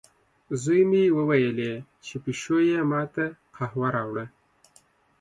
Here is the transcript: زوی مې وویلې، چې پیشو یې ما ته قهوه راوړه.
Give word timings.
زوی 0.61 0.81
مې 0.89 1.03
وویلې، 1.17 1.73
چې 2.05 2.15
پیشو 2.23 2.57
یې 2.69 2.79
ما 2.91 3.01
ته 3.13 3.25
قهوه 3.55 3.87
راوړه. 3.95 4.25